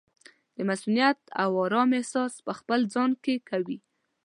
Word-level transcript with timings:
د 0.55 0.57
مصؤنیت 0.69 1.19
او 1.41 1.49
ارام 1.65 1.89
احساس 1.97 2.33
پخپل 2.47 2.79
ځان 2.93 3.11
کې 3.23 3.35
کوي. 3.49 3.77